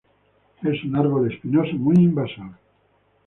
Es 0.63 0.83
un 0.83 0.95
árbol 0.95 1.31
espinoso 1.31 1.73
muy 1.75 1.95
invasor. 1.97 2.53